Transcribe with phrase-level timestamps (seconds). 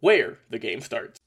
[0.00, 1.18] where the game starts.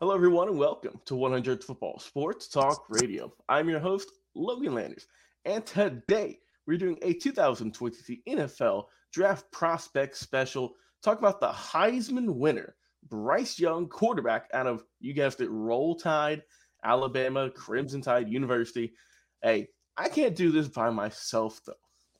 [0.00, 3.32] Hello, everyone, and welcome to 100 Football Sports Talk Radio.
[3.48, 5.06] I'm your host, Logan Landers,
[5.44, 10.74] and today we're doing a 2023 NFL Draft Prospect Special.
[11.02, 12.74] Talk about the Heisman winner,
[13.06, 16.42] Bryce Young, quarterback out of, you guessed it, Roll Tide,
[16.84, 18.94] Alabama, Crimson Tide University.
[19.42, 21.74] Hey, I can't do this by myself, though.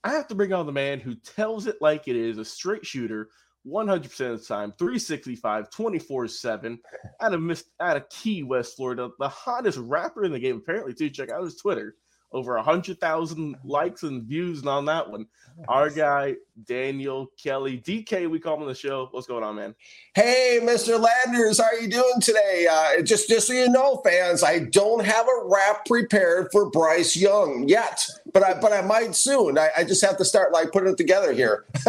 [0.04, 2.84] I have to bring on the man who tells it like it is, a straight
[2.84, 3.30] shooter
[3.68, 6.78] 100% of the time, 365, 24 7
[7.20, 9.10] out of, out of Key West, Florida.
[9.18, 11.10] The hottest rapper in the game, apparently, too.
[11.10, 11.96] Check out his Twitter
[12.32, 15.26] over a hundred thousand likes and views on that one.
[15.68, 19.08] Our guy Daniel Kelly, DK, we call him on the show.
[19.10, 19.74] What's going on, man?
[20.14, 21.00] Hey, Mr.
[21.00, 22.66] Landers, how are you doing today?
[22.70, 27.16] Uh, just just so you know, fans, I don't have a rap prepared for Bryce
[27.16, 29.58] Young yet, but I but I might soon.
[29.58, 31.64] I, I just have to start like putting it together here.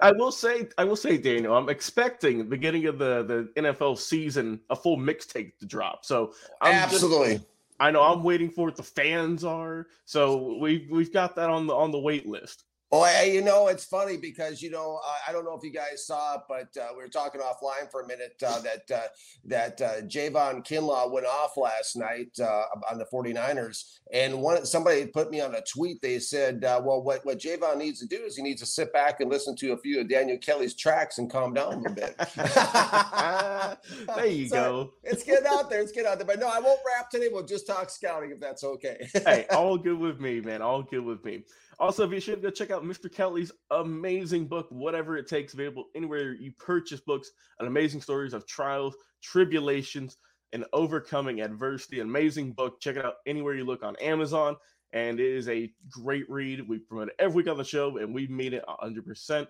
[0.00, 3.98] I will say, I will say, Daniel, I'm expecting the beginning of the the NFL
[3.98, 6.04] season a full mixtape to drop.
[6.04, 7.34] So I'm absolutely.
[7.34, 7.46] Just,
[7.80, 9.88] I know I'm waiting for what the fans are.
[10.04, 12.64] So we we've got that on the on the wait list.
[12.90, 16.06] Well, you know, it's funny because you know uh, I don't know if you guys
[16.06, 19.06] saw it, but uh, we were talking offline for a minute uh, that uh,
[19.44, 25.06] that uh, Javon Kinlaw went off last night uh, on the 49ers, and one somebody
[25.06, 26.02] put me on a tweet.
[26.02, 29.20] They said, "Well, what what Javon needs to do is he needs to sit back
[29.20, 32.16] and listen to a few of Daniel Kelly's tracks and calm down a little bit."
[34.16, 34.92] there you so go.
[35.04, 35.80] It's getting out there.
[35.80, 36.26] It's getting out there.
[36.26, 37.28] But no, I won't rap today.
[37.30, 39.08] We'll just talk scouting if that's okay.
[39.12, 40.62] hey, all good with me, man.
[40.62, 41.44] All good with me.
[41.80, 43.10] Also, if you should go check out Mr.
[43.10, 48.46] Kelly's amazing book, Whatever It Takes, available anywhere you purchase books, an amazing stories of
[48.46, 50.18] trials, tribulations,
[50.52, 52.00] and overcoming adversity.
[52.00, 52.82] Amazing book.
[52.82, 54.56] Check it out anywhere you look on Amazon.
[54.92, 56.68] And it is a great read.
[56.68, 59.46] We promote it every week on the show, and we've made it 100%.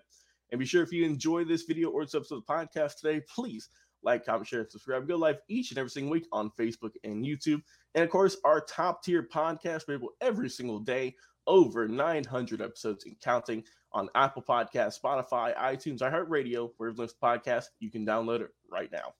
[0.51, 3.21] And be sure if you enjoy this video or this episode of the podcast today,
[3.33, 3.67] please
[4.03, 5.07] like, comment, share, and subscribe.
[5.07, 7.61] Go live each and every single week on Facebook and YouTube.
[7.93, 11.15] And of course, our top tier podcast available every single day
[11.47, 13.63] over 900 episodes and counting
[13.93, 18.49] on Apple Podcasts, Spotify, iTunes, iHeartRadio, wherever you listen to podcasts, you can download it
[18.71, 19.13] right now.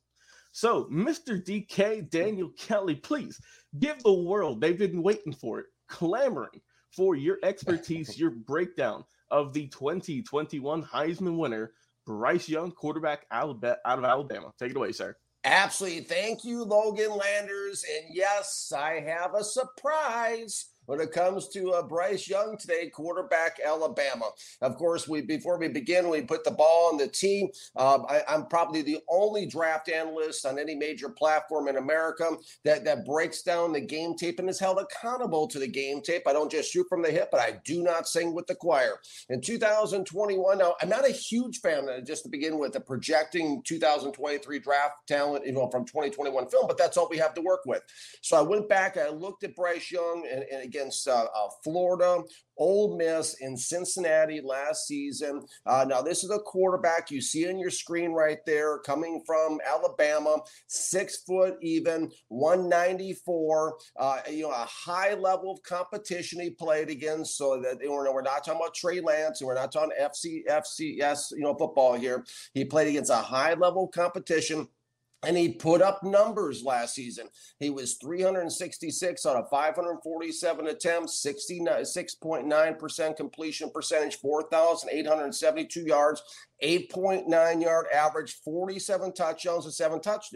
[0.53, 1.41] So, Mr.
[1.41, 3.39] DK, Daniel Kelly, please
[3.79, 6.61] give the world, they've been waiting for it, clamoring
[6.91, 11.71] for your expertise, your breakdown of the 2021 Heisman winner,
[12.05, 14.51] Bryce Young, quarterback out of Alabama.
[14.59, 15.15] Take it away, sir.
[15.43, 16.01] Absolutely.
[16.01, 17.83] Thank you, Logan Landers.
[17.97, 23.61] And yes, I have a surprise when it comes to uh, Bryce Young today, quarterback
[23.65, 24.29] Alabama.
[24.59, 27.49] Of course, we before we begin, we put the ball on the tee.
[27.77, 32.31] Um, I, am probably the only draft analyst on any major platform in America
[32.65, 36.23] that that breaks down the game tape and is held accountable to the game tape.
[36.27, 38.99] I don't just shoot from the hip, but I do not sing with the choir.
[39.29, 43.63] In 2021, now I'm not a huge fan, uh, just to begin with, the projecting
[43.65, 47.61] 2023 draft talent, you know, from 2021 film, but that's all we have to work
[47.65, 47.81] with.
[48.19, 51.49] So I went back, I looked at Bryce Young, and, and again against uh, uh,
[51.63, 52.21] Florida,
[52.57, 55.41] Ole Miss in Cincinnati last season.
[55.65, 59.59] Uh, now, this is a quarterback you see on your screen right there coming from
[59.65, 60.37] Alabama,
[60.67, 63.77] six foot even, 194.
[63.97, 67.37] Uh, you know, a high level of competition he played against.
[67.37, 71.31] So that we're, we're not talking about Trey Lance and we're not talking FC, FCS,
[71.31, 72.25] you know, football here.
[72.53, 74.67] He played against a high level competition
[75.23, 77.27] and he put up numbers last season.
[77.59, 86.23] He was 366 out of 547 attempts, 66.9% completion percentage, 4,872 yards,
[86.63, 90.27] 8.9 yard average, 47 touchdowns and seven touch,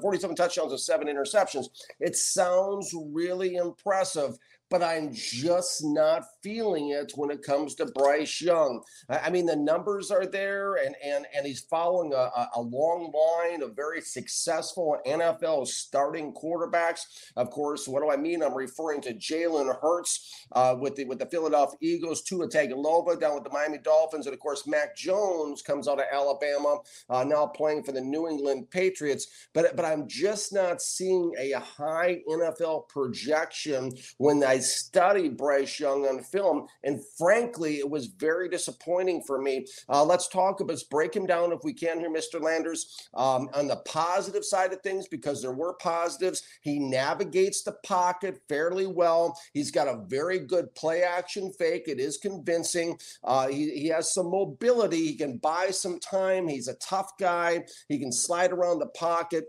[0.00, 1.66] 47 touchdowns and seven interceptions.
[2.00, 4.36] It sounds really impressive
[4.72, 8.82] but I'm just not feeling it when it comes to Bryce Young.
[9.06, 13.62] I mean, the numbers are there, and and and he's following a, a long line
[13.62, 17.00] of very successful NFL starting quarterbacks.
[17.36, 18.42] Of course, what do I mean?
[18.42, 23.34] I'm referring to Jalen Hurts uh, with the with the Philadelphia Eagles, Tua Tagovailoa down
[23.34, 26.78] with the Miami Dolphins, and of course Mac Jones comes out of Alabama,
[27.10, 29.26] uh, now playing for the New England Patriots.
[29.52, 36.06] But but I'm just not seeing a high NFL projection when I study Bryce Young
[36.06, 39.66] on film, and frankly, it was very disappointing for me.
[39.88, 42.40] Uh, let's talk about, let's break him down if we can here, Mr.
[42.40, 43.08] Landers.
[43.14, 48.40] Um, on the positive side of things, because there were positives, he navigates the pocket
[48.48, 49.38] fairly well.
[49.52, 51.88] He's got a very good play action fake.
[51.88, 52.98] It is convincing.
[53.22, 55.06] Uh, he, he has some mobility.
[55.06, 56.48] He can buy some time.
[56.48, 57.64] He's a tough guy.
[57.88, 59.44] He can slide around the pocket.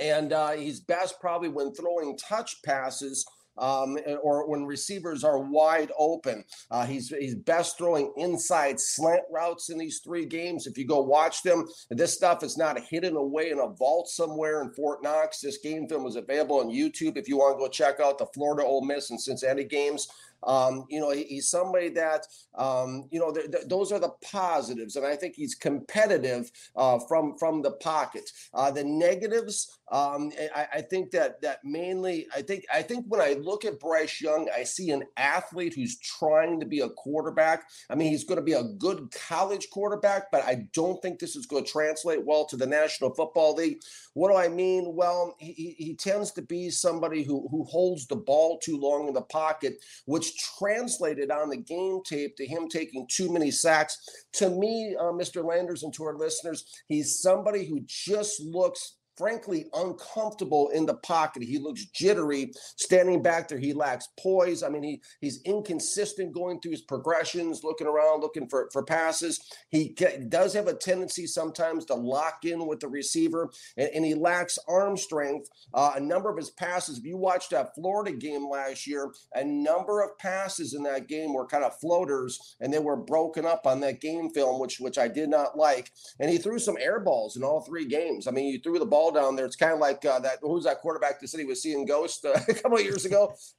[0.00, 3.26] And uh, he's best probably when throwing touch passes
[3.60, 6.44] um, or when receivers are wide open.
[6.70, 10.66] Uh, he's he's best throwing inside slant routes in these three games.
[10.66, 14.62] If you go watch them, this stuff is not hidden away in a vault somewhere
[14.62, 15.40] in Fort Knox.
[15.40, 18.26] This game film is available on YouTube if you want to go check out the
[18.34, 20.08] Florida Ole Miss and Cincinnati games.
[20.42, 24.12] Um, you know, he, he's somebody that, um, you know, th- th- those are the
[24.22, 28.30] positives, and I think he's competitive uh, from from the pocket.
[28.54, 33.20] Uh, the negatives, um, I, I, think that that mainly, I think I think when
[33.20, 37.64] I look at Bryce Young, I see an athlete who's trying to be a quarterback.
[37.90, 41.36] I mean, he's going to be a good college quarterback, but I don't think this
[41.36, 43.80] is going to translate well to the National Football League.
[44.14, 44.94] What do I mean?
[44.94, 49.14] Well, he, he tends to be somebody who who holds the ball too long in
[49.14, 53.98] the pocket, which translated on the game tape to him taking too many sacks.
[54.34, 55.44] To me, uh, Mr.
[55.44, 61.42] Landers, and to our listeners, he's somebody who just looks frankly uncomfortable in the pocket.
[61.42, 63.58] He looks jittery standing back there.
[63.58, 64.62] He lacks poise.
[64.62, 69.38] I mean, he he's inconsistent going through his progressions, looking around, looking for, for passes.
[69.68, 69.94] He
[70.28, 74.58] does have a tendency sometimes to lock in with the receiver, and, and he lacks
[74.66, 75.50] arm strength.
[75.74, 79.44] Uh, a number of his passes, if you watched that Florida game last year, a
[79.44, 83.66] number of passes in that game were kind of floaters, and they were broken up
[83.66, 85.90] on that game film, which which I did not like.
[86.18, 88.26] And he threw some air balls in all three games.
[88.26, 89.46] I mean, he threw the ball ball down there.
[89.46, 90.38] It's kind of like uh, that.
[90.42, 93.34] Who's that quarterback that said he was seeing ghosts uh, a couple of years ago?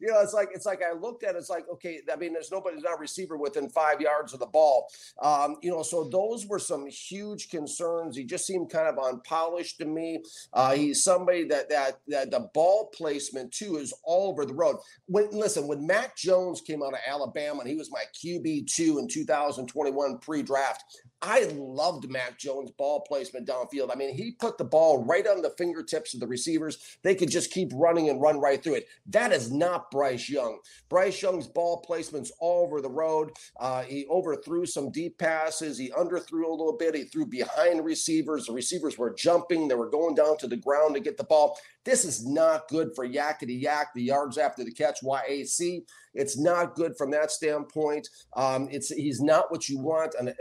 [0.00, 2.32] you know, it's like it's like I looked at it, it's like okay, I mean,
[2.32, 4.88] there's nobody's not receiver within five yards of the ball.
[5.22, 8.16] Um, you know, so those were some huge concerns.
[8.16, 10.22] He just seemed kind of unpolished to me.
[10.52, 14.76] Uh, he's somebody that that that the ball placement too is all over the road.
[15.06, 18.98] When listen, when Mac Jones came out of Alabama and he was my QB two
[18.98, 20.84] in 2021 pre-draft,
[21.20, 23.90] I loved Mac Jones' ball placement downfield.
[23.92, 26.98] I mean, he put the ball right on the fingertips of the receivers.
[27.02, 28.88] They could just keep running and run right through it.
[29.06, 30.58] That is not Bryce Young.
[30.88, 33.32] Bryce Young's ball placements all over the road.
[33.58, 35.78] Uh, he overthrew some deep passes.
[35.78, 36.94] He underthrew a little bit.
[36.94, 38.46] He threw behind receivers.
[38.46, 39.68] The receivers were jumping.
[39.68, 41.58] They were going down to the ground to get the ball.
[41.88, 45.84] This is not good for Yakety Yak, the yards after the catch, YAC.
[46.12, 48.06] It's not good from that standpoint.
[48.36, 50.34] Um, it's he's not what you want a,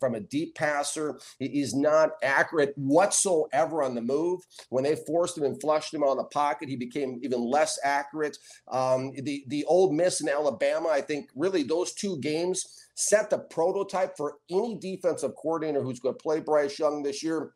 [0.00, 1.20] from a deep passer.
[1.38, 4.40] He's not accurate whatsoever on the move.
[4.70, 8.36] When they forced him and flushed him on the pocket, he became even less accurate.
[8.66, 13.38] Um, the the Ole Miss in Alabama, I think, really those two games set the
[13.38, 17.52] prototype for any defensive coordinator who's going to play Bryce Young this year.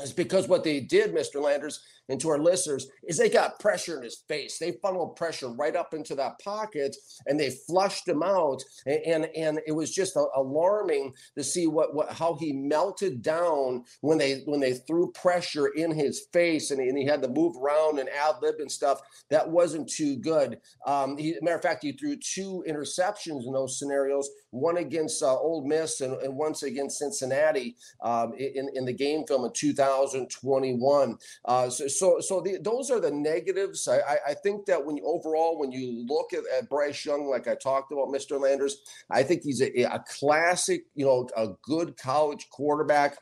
[0.00, 1.42] Is because what they did, Mr.
[1.42, 4.58] Landers, and to our listeners is they got pressure in his face.
[4.58, 8.62] They funneled pressure right up into that pocket and they flushed him out.
[8.86, 13.84] And and, and it was just alarming to see what, what how he melted down
[14.00, 17.28] when they when they threw pressure in his face and he, and he had to
[17.28, 19.00] move around and ad lib and stuff.
[19.30, 20.60] That wasn't too good.
[20.86, 24.28] Um, he, matter of fact, he threw two interceptions in those scenarios.
[24.50, 29.26] One against uh, Ole Miss and, and once against Cincinnati um, in in the game
[29.26, 31.18] film in 2021.
[31.44, 33.86] Uh, so so so the, those are the negatives.
[33.88, 37.28] I, I, I think that when you, overall when you look at, at Bryce Young,
[37.28, 38.40] like I talked about, Mr.
[38.40, 38.78] Landers,
[39.10, 43.18] I think he's a, a classic, you know, a good college quarterback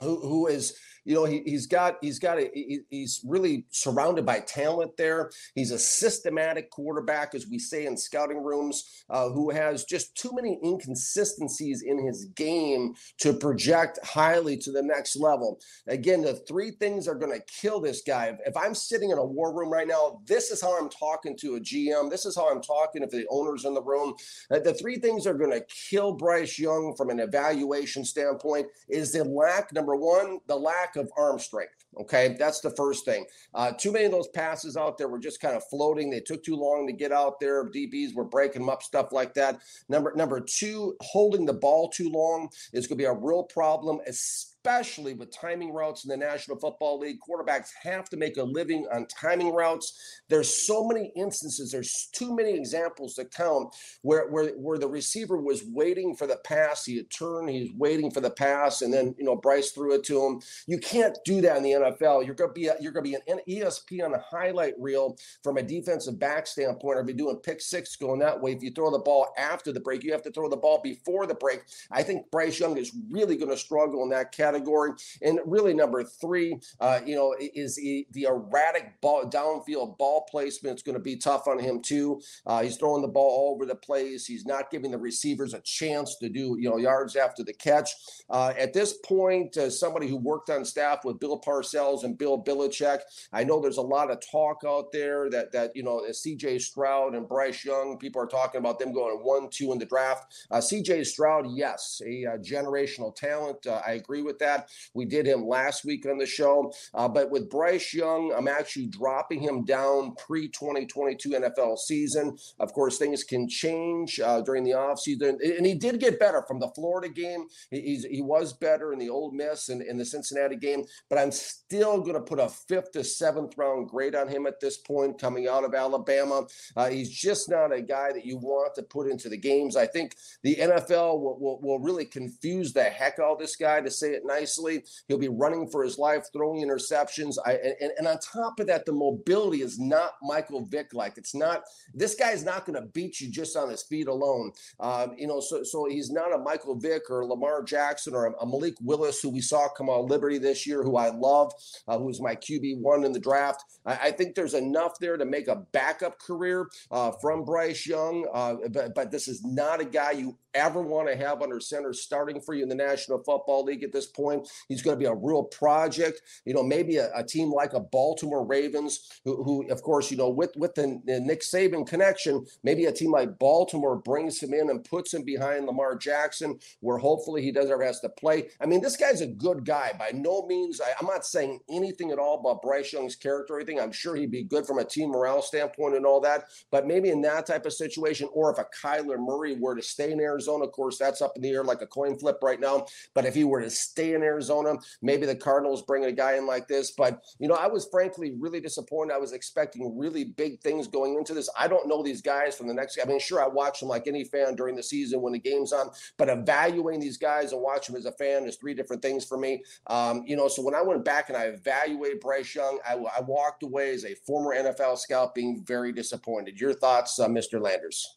[0.00, 4.24] who who is you know, he, he's got he's got a, he, he's really surrounded
[4.24, 5.30] by talent there.
[5.54, 10.30] He's a systematic quarterback, as we say in scouting rooms, uh, who has just too
[10.32, 15.60] many inconsistencies in his game to project highly to the next level.
[15.86, 18.36] Again, the three things are going to kill this guy.
[18.46, 21.56] If I'm sitting in a war room right now, this is how I'm talking to
[21.56, 22.10] a GM.
[22.10, 24.14] This is how I'm talking if the owner's in the room.
[24.50, 29.12] Uh, the three things are going to kill Bryce Young from an evaluation standpoint is
[29.12, 31.84] the lack, number one, the lack of arm strength.
[32.00, 33.24] Okay, that's the first thing.
[33.54, 36.10] Uh, too many of those passes out there were just kind of floating.
[36.10, 37.64] They took too long to get out there.
[37.70, 39.60] DBs were breaking them up, stuff like that.
[39.88, 44.00] Number number two, holding the ball too long is going to be a real problem,
[44.06, 47.18] especially especially with timing routes in the National Football League.
[47.20, 50.22] Quarterbacks have to make a living on timing routes.
[50.30, 55.36] There's so many instances, there's too many examples to count where, where, where the receiver
[55.36, 56.86] was waiting for the pass.
[56.86, 60.04] He had turned, he's waiting for the pass, and then you know Bryce threw it
[60.04, 60.40] to him.
[60.66, 62.24] You can't do that in the NFL.
[62.24, 66.46] You're gonna be a, you're gonna be an ESPN highlight reel from a defensive back
[66.46, 68.52] standpoint, or be doing pick six going that way.
[68.52, 71.26] If you throw the ball after the break, you have to throw the ball before
[71.26, 71.64] the break.
[71.90, 74.92] I think Bryce Young is really to struggle in that category category.
[75.22, 80.74] And really, number three, uh, you know, is the, the erratic ball downfield ball placement.
[80.74, 82.20] It's going to be tough on him too.
[82.46, 84.26] Uh, he's throwing the ball all over the place.
[84.26, 87.90] He's not giving the receivers a chance to do you know yards after the catch.
[88.30, 92.42] Uh, at this point, uh, somebody who worked on staff with Bill Parcells and Bill
[92.42, 93.00] Belichick,
[93.32, 96.58] I know there's a lot of talk out there that that you know C.J.
[96.58, 100.46] Stroud and Bryce Young, people are talking about them going one, two in the draft.
[100.50, 101.04] Uh, C.J.
[101.04, 103.66] Stroud, yes, a uh, generational talent.
[103.66, 104.68] I agree with that that.
[104.94, 106.72] We did him last week on the show.
[106.92, 112.36] Uh, but with Bryce Young, I'm actually dropping him down pre 2022 NFL season.
[112.60, 115.36] Of course, things can change uh, during the offseason.
[115.42, 117.46] And he did get better from the Florida game.
[117.70, 120.84] He, he was better in the Ole Miss and in the Cincinnati game.
[121.08, 124.60] But I'm still going to put a fifth to seventh round grade on him at
[124.60, 126.46] this point coming out of Alabama.
[126.76, 129.76] Uh, he's just not a guy that you want to put into the games.
[129.76, 133.80] I think the NFL will, will, will really confuse the heck out of this guy
[133.80, 134.84] to say it nicely.
[135.08, 137.36] He'll be running for his life, throwing interceptions.
[137.44, 141.16] I, and, and on top of that, the mobility is not Michael Vick like.
[141.16, 141.62] It's not,
[141.92, 144.52] this guy is not going to beat you just on his feet alone.
[144.80, 148.32] Um, you know, so, so he's not a Michael Vick or Lamar Jackson or a,
[148.40, 151.52] a Malik Willis who we saw come out Liberty this year, who I love,
[151.88, 153.64] uh, who's my QB1 in the draft.
[153.86, 158.26] I, I, think there's enough there to make a backup career uh, from Bryce Young,
[158.32, 161.92] uh, but, but this is not a guy you ever want to have under center
[161.92, 164.48] starting for you in the National Football League at this point.
[164.68, 166.22] He's going to be a real project.
[166.44, 170.16] You know, maybe a, a team like a Baltimore Ravens, who, who, of course, you
[170.16, 174.54] know, with with the, the, Nick Saban connection, maybe a team like Baltimore brings him
[174.54, 178.48] in and puts him behind Lamar Jackson, where hopefully he does ever has to play.
[178.60, 179.92] I mean, this guy's a good guy.
[179.98, 183.56] By no means, I, I'm not saying anything at all about Bryce Young's character or
[183.58, 183.80] anything.
[183.80, 186.44] I'm sure he'd be good from a team morale standpoint and all that.
[186.70, 190.12] But maybe in that type of situation, or if a Kyler Murray were to stay
[190.12, 190.64] in Arizona Arizona.
[190.64, 192.86] Of course, that's up in the air like a coin flip right now.
[193.14, 196.46] But if he were to stay in Arizona, maybe the Cardinals bring a guy in
[196.46, 196.92] like this.
[196.92, 199.14] But, you know, I was frankly really disappointed.
[199.14, 201.48] I was expecting really big things going into this.
[201.58, 202.98] I don't know these guys from the next.
[203.02, 205.72] I mean, sure, I watch them like any fan during the season when the game's
[205.72, 209.24] on, but evaluating these guys and watch them as a fan is three different things
[209.24, 209.62] for me.
[209.86, 213.20] Um, you know, so when I went back and I evaluated Bryce Young, I, I
[213.22, 216.60] walked away as a former NFL scout being very disappointed.
[216.60, 217.60] Your thoughts, uh, Mr.
[217.60, 218.16] Landers?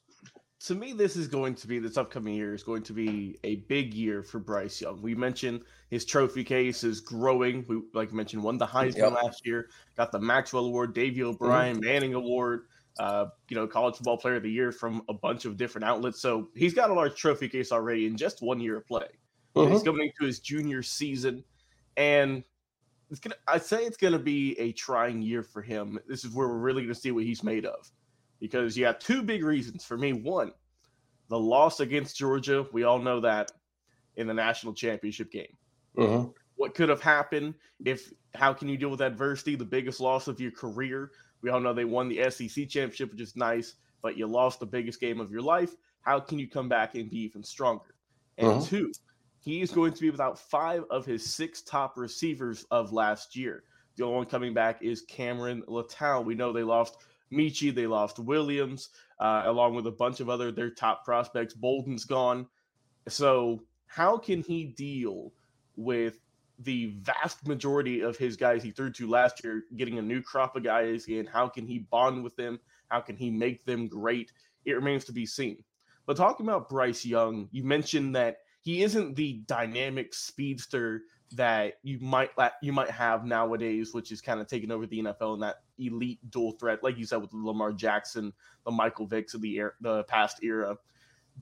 [0.60, 3.58] To me, this is going to be this upcoming year is going to be a
[3.68, 5.02] big year for Bryce Young.
[5.02, 7.64] We mentioned his trophy case is growing.
[7.68, 9.12] We like mentioned won the Heisman yep.
[9.24, 11.86] last year, got the Maxwell Award, Davey O'Brien, mm-hmm.
[11.86, 12.66] Manning Award,
[13.00, 16.20] uh, you know, College Football Player of the Year from a bunch of different outlets.
[16.20, 19.08] So he's got a large trophy case already in just one year of play.
[19.56, 19.74] Mm-hmm.
[19.74, 21.44] He's coming into his junior season,
[21.98, 22.44] and
[23.12, 23.36] it's gonna.
[23.48, 26.00] I say it's gonna be a trying year for him.
[26.08, 27.92] This is where we're really gonna see what he's made of
[28.40, 30.14] because you have two big reasons for me.
[30.14, 30.52] One,
[31.30, 32.66] the loss against Georgia.
[32.72, 33.52] We all know that
[34.16, 35.56] in the national championship game.
[35.98, 36.28] Uh-huh.
[36.56, 39.56] What could have happened if, how can you deal with adversity?
[39.56, 41.12] The biggest loss of your career.
[41.42, 44.66] We all know they won the SEC championship, which is nice, but you lost the
[44.66, 45.76] biggest game of your life.
[46.02, 47.96] How can you come back and be even stronger?
[48.38, 48.66] And uh-huh.
[48.66, 48.92] two,
[49.40, 53.64] he is going to be without five of his six top receivers of last year.
[53.96, 56.24] The only one coming back is Cameron Latu.
[56.24, 56.98] We know they lost
[57.32, 61.54] Metchie, they lost Williams, uh, along with a bunch of other their top prospects.
[61.54, 62.48] Bolden's gone.
[63.08, 65.34] So how can he deal
[65.76, 66.20] with
[66.60, 70.56] the vast majority of his guys he threw to last year getting a new crop
[70.56, 72.60] of guys and how can he bond with them?
[72.88, 74.32] How can he make them great?
[74.66, 75.64] It remains to be seen.
[76.06, 81.04] But talking about Bryce Young, you mentioned that he isn't the dynamic speedster
[81.34, 82.30] that you might
[82.62, 86.20] you might have nowadays, which is kind of taking over the NFL and that elite
[86.30, 88.34] dual threat, like you said with Lamar Jackson,
[88.66, 90.78] the Michael Vicks of the the past era.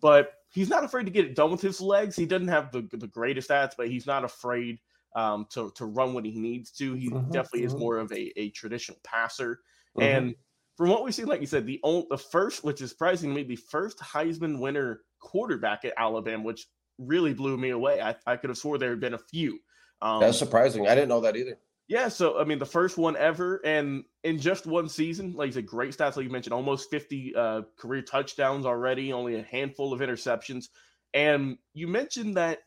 [0.01, 2.15] But he's not afraid to get it done with his legs.
[2.15, 4.79] He doesn't have the the greatest stats, but he's not afraid
[5.15, 6.93] um, to to run when he needs to.
[6.93, 7.75] He mm-hmm, definitely mm-hmm.
[7.75, 9.61] is more of a, a traditional passer.
[9.97, 10.01] Mm-hmm.
[10.01, 10.35] And
[10.75, 13.35] from what we've seen, like you said, the only, the first, which is surprising to
[13.35, 18.01] me, the first Heisman winner quarterback at Alabama, which really blew me away.
[18.01, 19.59] I, I could have swore there had been a few.
[20.05, 20.87] Um, That's surprising.
[20.87, 21.57] I didn't know that either.
[21.87, 25.53] Yeah, so I mean, the first one ever, and in just one season, like you
[25.53, 26.15] said, great stats.
[26.15, 30.69] Like you mentioned, almost 50 uh, career touchdowns already, only a handful of interceptions.
[31.15, 32.59] And you mentioned that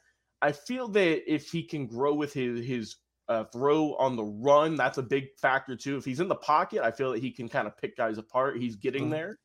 [0.42, 2.96] I feel that if he can grow with his his
[3.28, 5.96] uh, throw on the run, that's a big factor too.
[5.96, 8.58] If he's in the pocket, I feel that he can kind of pick guys apart.
[8.58, 9.12] He's getting mm-hmm.
[9.12, 9.38] there.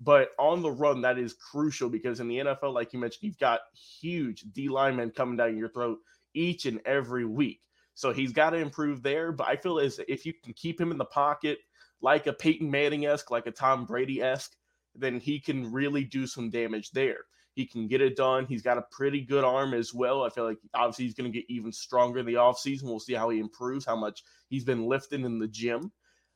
[0.00, 3.38] But on the run, that is crucial because in the NFL, like you mentioned, you've
[3.38, 3.60] got
[4.00, 5.98] huge D linemen coming down your throat
[6.34, 7.60] each and every week.
[7.94, 9.32] So he's got to improve there.
[9.32, 11.58] But I feel as if you can keep him in the pocket
[12.00, 14.56] like a Peyton Manning esque, like a Tom Brady esque,
[14.94, 17.18] then he can really do some damage there.
[17.54, 18.46] He can get it done.
[18.46, 20.22] He's got a pretty good arm as well.
[20.22, 22.84] I feel like obviously he's going to get even stronger in the offseason.
[22.84, 25.92] We'll see how he improves, how much he's been lifting in the gym.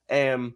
[0.09, 0.53] And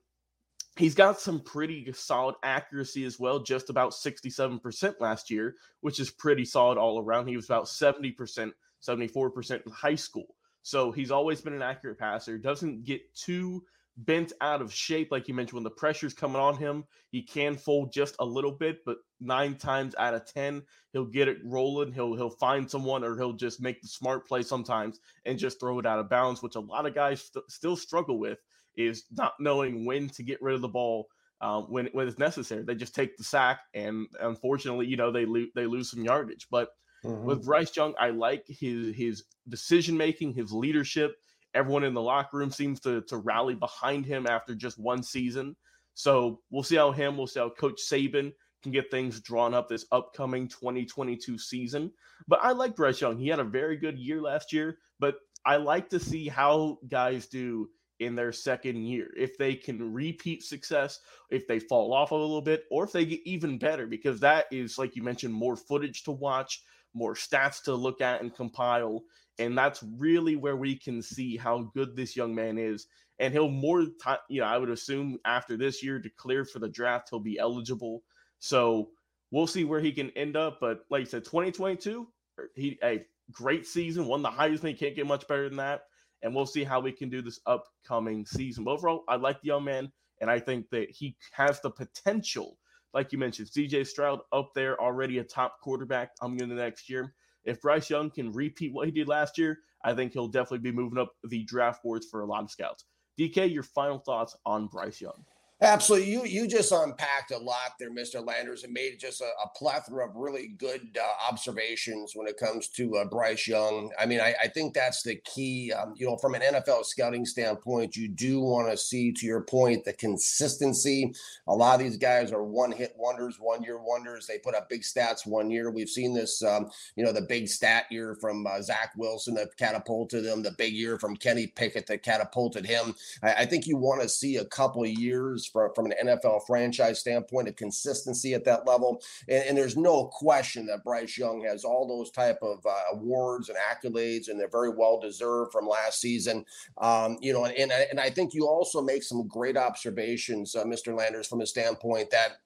[0.77, 6.11] he's got some pretty solid accuracy as well, just about 67% last year, which is
[6.11, 7.29] pretty solid all around.
[7.29, 8.51] He was about 70%,
[8.87, 10.37] 74% in high school.
[10.63, 13.63] So he's always been an accurate passer, doesn't get too
[13.99, 17.57] bent out of shape, like you mentioned, when the pressure's coming on him, he can
[17.57, 21.93] fold just a little bit, but nine times out of ten, he'll get it rolling.
[21.93, 25.79] He'll he'll find someone, or he'll just make the smart play sometimes and just throw
[25.81, 28.39] it out of bounds, which a lot of guys st- still struggle with,
[28.77, 31.09] is not knowing when to get rid of the ball.
[31.41, 35.27] Um, when when it's necessary, they just take the sack, and unfortunately, you know they
[35.27, 36.47] lose they lose some yardage.
[36.51, 36.69] But
[37.09, 37.25] Mm-hmm.
[37.25, 41.17] With Bryce Young, I like his his decision making, his leadership.
[41.55, 45.57] Everyone in the locker room seems to to rally behind him after just one season.
[45.95, 49.69] So we'll see how him, we'll see how Coach Saban can get things drawn up
[49.69, 51.91] this upcoming 2022 season.
[52.27, 53.19] But I like Bryce Young.
[53.19, 57.27] He had a very good year last year, but I like to see how guys
[57.27, 57.69] do
[58.01, 59.09] in their second year.
[59.17, 63.05] If they can repeat success, if they fall off a little bit, or if they
[63.05, 66.63] get even better, because that is, like you mentioned, more footage to watch
[66.95, 69.03] more stats to look at and compile.
[69.39, 72.87] And that's really where we can see how good this young man is.
[73.21, 76.59] And he'll more time, you know, I would assume after this year to clear for
[76.59, 78.03] the draft, he'll be eligible.
[78.39, 78.91] So
[79.31, 80.59] we'll see where he can end up.
[80.61, 82.07] But like I said, 2022,
[82.39, 84.79] er, he a great season, won the Heisman.
[84.79, 85.83] Can't get much better than that.
[86.23, 88.65] And we'll see how we can do this upcoming season.
[88.65, 92.57] But overall, I like the young man, and I think that he has the potential
[92.95, 96.89] like you mentioned, CJ Stroud up there already a top quarterback I'm in the next
[96.89, 97.15] year.
[97.45, 100.73] If Bryce Young can repeat what he did last year, I think he'll definitely be
[100.73, 102.85] moving up the draft boards for a lot of scouts.
[103.19, 105.25] DK, your final thoughts on Bryce Young?
[105.61, 106.09] Absolutely.
[106.09, 108.25] You you just unpacked a lot there, Mr.
[108.25, 112.69] Landers, and made just a, a plethora of really good uh, observations when it comes
[112.69, 113.91] to uh, Bryce Young.
[113.99, 115.73] I mean, I, I, think that's the key.
[115.73, 119.41] Um, you know, from an NFL scouting standpoint, you do want to see, to your
[119.41, 121.13] point, the consistency.
[121.49, 124.29] A lot of these guys are one hit wonders, one year wonders.
[124.29, 125.73] They put up big stats one year.
[125.73, 129.57] We've seen this, um, you know, the big stat year from uh, Zach Wilson that
[129.57, 132.95] catapulted him, the big year from Kenny Pickett that catapulted him.
[133.25, 136.47] I, I think you want to see a couple of years from, from an NFL
[136.47, 139.03] franchise standpoint of consistency at that level.
[139.29, 143.49] And, and, there's no question that Bryce Young has all those type of uh, awards
[143.49, 146.45] and accolades, and they're very well deserved from last season.
[146.79, 150.65] Um, you know, and, and, and I think you also make some great observations, uh,
[150.65, 150.97] Mr.
[150.97, 152.39] Landers, from a standpoint that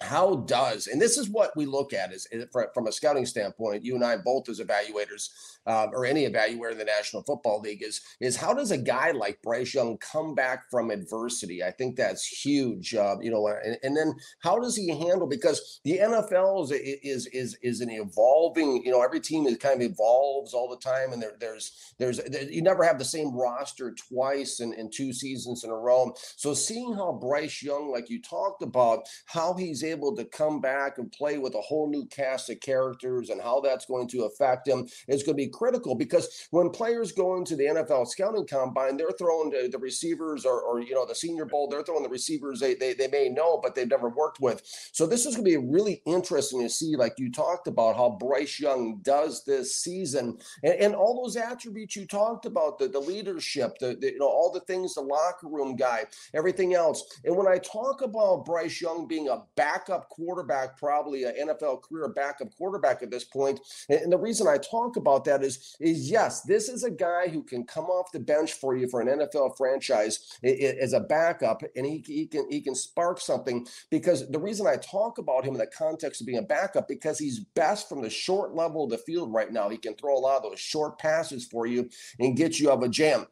[0.00, 2.28] how does and this is what we look at is,
[2.72, 5.30] from a scouting standpoint you and i both as evaluators
[5.66, 9.10] uh, or any evaluator in the national football league is is how does a guy
[9.10, 11.62] like bryce young come back from adversity?
[11.62, 15.80] I think that's huge uh, you know and, and, then how does he handle because
[15.84, 16.70] the nfl is
[17.02, 20.76] is is is an evolving you know every team is kind of evolves all the
[20.76, 24.90] time and there, there's there's there, you never have the same roster twice in, in
[24.90, 26.14] two seasons in a row.
[26.36, 30.98] So seeing how bryce young like you talked about how he's able to come back
[30.98, 34.66] and play with a whole new cast of characters and how that's going to affect
[34.68, 38.96] him is going to be critical because when players go into the NFL scouting combine,
[38.96, 42.08] they're throwing the, the receivers or, or, you know, the senior bowl, they're throwing the
[42.08, 44.62] receivers they, they, they may know, but they've never worked with.
[44.92, 48.10] So this is going to be really interesting to see, like you talked about, how
[48.10, 52.98] Bryce Young does this season and, and all those attributes you talked about, the, the
[52.98, 57.20] leadership, the, the, you know, all the things, the locker room guy, everything else.
[57.24, 59.42] And when I talk about Bryce Young being a
[59.78, 63.60] backup quarterback, probably an NFL career backup quarterback at this point.
[63.88, 67.42] and the reason I talk about that is, is yes, this is a guy who
[67.42, 71.86] can come off the bench for you for an NFL franchise as a backup, and
[71.86, 73.66] he, he can he can spark something.
[73.90, 77.18] Because the reason I talk about him in the context of being a backup, because
[77.18, 79.68] he's best from the short level of the field right now.
[79.68, 81.88] He can throw a lot of those short passes for you
[82.18, 83.26] and get you out of a jam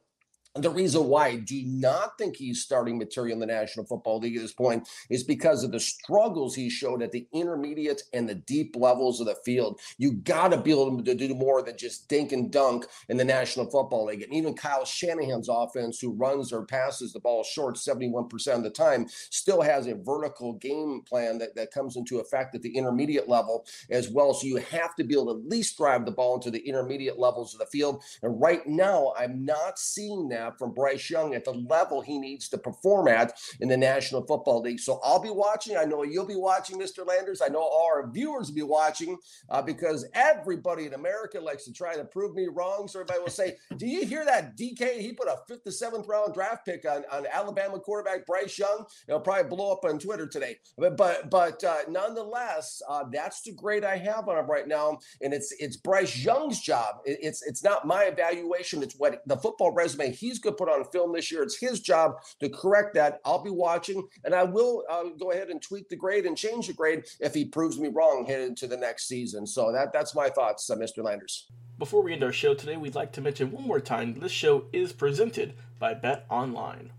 [0.58, 4.36] the reason why I do not think he's starting material in the National Football League
[4.36, 8.34] at this point is because of the struggles he showed at the intermediate and the
[8.34, 9.80] deep levels of the field.
[9.98, 13.24] You got to be able to do more than just dink and dunk in the
[13.24, 14.22] National Football League.
[14.22, 18.70] And even Kyle Shanahan's offense, who runs or passes the ball short 71% of the
[18.70, 23.28] time, still has a vertical game plan that, that comes into effect at the intermediate
[23.28, 24.34] level as well.
[24.34, 27.18] So you have to be able to at least drive the ball into the intermediate
[27.18, 28.02] levels of the field.
[28.22, 32.48] And right now, I'm not seeing that from Bryce Young at the level he needs
[32.50, 34.80] to perform at in the National Football League.
[34.80, 35.76] So I'll be watching.
[35.76, 37.06] I know you'll be watching, Mr.
[37.06, 37.40] Landers.
[37.42, 39.18] I know all our viewers will be watching
[39.50, 42.88] uh, because everybody in America likes to try to prove me wrong.
[42.88, 45.00] So everybody will say, Do you hear that DK?
[45.00, 48.86] He put a fifth to seventh round draft pick on, on Alabama quarterback Bryce Young.
[49.08, 50.58] It'll probably blow up on Twitter today.
[50.76, 54.98] But but but uh, nonetheless, uh, that's the grade I have on him right now.
[55.20, 56.96] And it's it's Bryce Young's job.
[57.04, 58.82] It, it's it's not my evaluation.
[58.82, 61.42] It's what the football resume he's he's going to put on film this year.
[61.42, 63.20] It's his job to correct that.
[63.24, 66.66] I'll be watching, and I will uh, go ahead and tweak the grade and change
[66.66, 69.46] the grade if he proves me wrong headed into the next season.
[69.46, 71.02] So that that's my thoughts, uh, Mr.
[71.02, 71.46] Landers.
[71.78, 74.66] Before we end our show today, we'd like to mention one more time this show
[74.72, 76.90] is presented by Bet Online.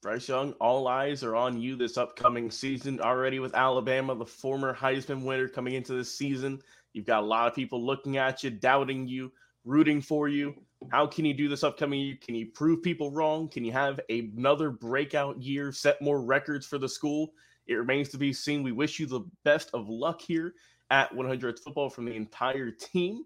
[0.00, 4.72] Bryce Young, all eyes are on you this upcoming season already with Alabama, the former
[4.72, 6.62] Heisman winner coming into this season.
[6.92, 9.32] You've got a lot of people looking at you, doubting you,
[9.64, 10.54] rooting for you.
[10.90, 12.18] How can you do this upcoming year?
[12.24, 13.48] Can you prove people wrong?
[13.48, 17.32] Can you have another breakout year, set more records for the school?
[17.66, 18.62] It remains to be seen.
[18.62, 20.54] We wish you the best of luck here
[20.90, 23.24] at 100 Football from the entire team.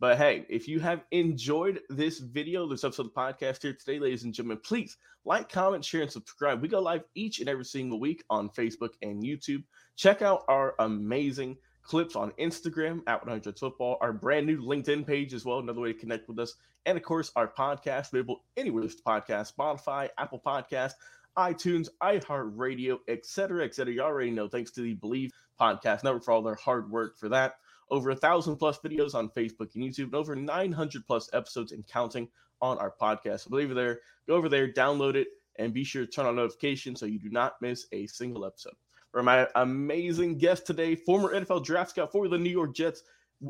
[0.00, 3.98] But hey, if you have enjoyed this video, this episode of the podcast here today,
[3.98, 6.62] ladies and gentlemen, please like, comment, share, and subscribe.
[6.62, 9.64] We go live each and every single week on Facebook and YouTube.
[9.96, 11.56] Check out our amazing
[11.88, 15.94] clips on Instagram at 100 Football, our brand new LinkedIn page as well, another way
[15.94, 20.40] to connect with us, and of course our podcast available anywhere there's podcast, Spotify, Apple
[20.44, 20.92] Podcast,
[21.38, 23.94] iTunes, iHeartRadio, etc., etc.
[23.94, 24.48] You already know.
[24.48, 27.54] Thanks to the Believe Podcast Network for all their hard work for that.
[27.90, 31.86] Over a thousand plus videos on Facebook and YouTube, and over 900 plus episodes and
[31.86, 32.28] counting
[32.60, 33.40] on our podcast.
[33.40, 36.36] So believe it there, go over there, download it, and be sure to turn on
[36.36, 38.74] notifications so you do not miss a single episode
[39.10, 43.02] for my amazing guest today, former NFL draft scout for the New York Jets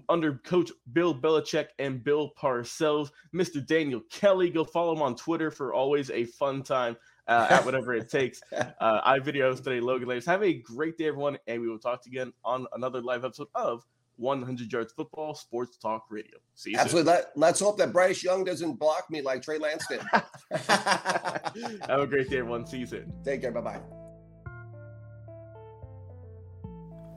[0.09, 3.65] under coach Bill Belichick and Bill Parcells, Mr.
[3.67, 4.51] Daniel Kelly.
[4.51, 8.41] Go follow him on Twitter for always a fun time uh, at whatever it takes.
[8.81, 10.27] Uh, I videos today, Logan Landers.
[10.27, 13.25] Have a great day, everyone, and we will talk to you again on another live
[13.25, 13.85] episode of
[14.19, 16.37] 100 Yards Football Sports Talk Radio.
[16.55, 17.13] See you Absolutely.
[17.13, 20.01] Let, let's hope that Bryce Young doesn't block me like Trey Lance did.
[20.53, 22.67] Have a great day, everyone.
[22.67, 23.13] See you soon.
[23.25, 23.53] Take care.
[23.53, 23.81] Bye bye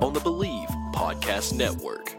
[0.00, 2.14] on the Believe Podcast Network.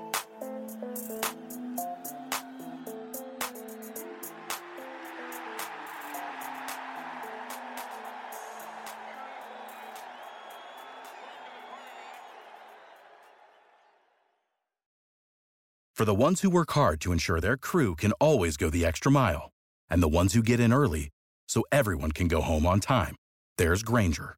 [15.99, 19.11] For the ones who work hard to ensure their crew can always go the extra
[19.11, 19.51] mile,
[19.89, 21.09] and the ones who get in early
[21.49, 23.15] so everyone can go home on time,
[23.57, 24.37] there's Grainger,